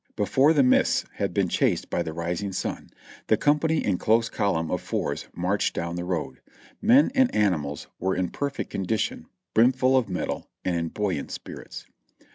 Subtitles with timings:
[0.15, 2.89] Before the mists had been chased by the rising sun,
[3.27, 6.41] the com pany in close column of fours marched down the road.
[6.81, 11.85] Men and animals were in perfect condition, brimful of mettle and in buoy ant spirits.